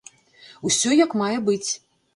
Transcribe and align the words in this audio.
Усё 0.69 0.97
як 1.03 1.15
мае 1.23 1.33
быць! 1.53 1.67